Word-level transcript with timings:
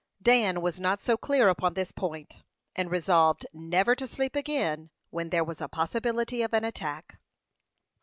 Dan 0.19 0.61
was 0.61 0.79
not 0.79 1.03
so 1.03 1.15
clear 1.15 1.47
upon 1.47 1.75
this 1.75 1.91
point, 1.91 2.41
and 2.75 2.89
resolved 2.89 3.45
never 3.53 3.95
to 3.95 4.07
sleep 4.07 4.35
again 4.35 4.89
when 5.11 5.29
there 5.29 5.43
was 5.43 5.61
a 5.61 5.67
possibility 5.69 6.41
of 6.41 6.55
an 6.55 6.63
attack. 6.65 7.19